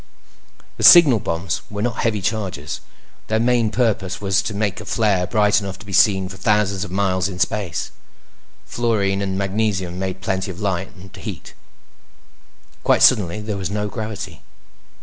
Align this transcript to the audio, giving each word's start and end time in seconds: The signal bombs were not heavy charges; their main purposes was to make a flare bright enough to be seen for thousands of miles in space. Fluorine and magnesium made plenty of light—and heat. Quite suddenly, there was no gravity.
The 0.77 0.83
signal 0.83 1.19
bombs 1.19 1.61
were 1.69 1.83
not 1.83 1.97
heavy 1.99 2.23
charges; 2.23 2.81
their 3.27 3.39
main 3.39 3.69
purposes 3.69 4.19
was 4.19 4.41
to 4.41 4.55
make 4.55 4.81
a 4.81 4.85
flare 4.85 5.27
bright 5.27 5.61
enough 5.61 5.77
to 5.77 5.85
be 5.85 5.93
seen 5.93 6.27
for 6.27 6.37
thousands 6.37 6.83
of 6.83 6.89
miles 6.89 7.29
in 7.29 7.37
space. 7.37 7.91
Fluorine 8.65 9.21
and 9.21 9.37
magnesium 9.37 9.99
made 9.99 10.19
plenty 10.21 10.49
of 10.49 10.59
light—and 10.59 11.15
heat. 11.17 11.53
Quite 12.83 13.03
suddenly, 13.03 13.41
there 13.41 13.57
was 13.57 13.69
no 13.69 13.87
gravity. 13.89 14.41